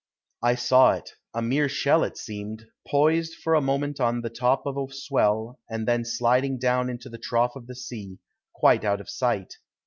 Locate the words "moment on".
3.61-4.21